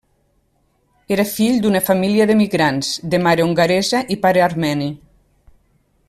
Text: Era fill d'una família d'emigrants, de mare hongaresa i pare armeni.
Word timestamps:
Era 1.17 1.25
fill 1.33 1.59
d'una 1.65 1.81
família 1.89 2.27
d'emigrants, 2.31 2.89
de 3.15 3.19
mare 3.29 3.45
hongaresa 3.49 4.01
i 4.17 4.21
pare 4.25 4.45
armeni. 4.51 4.89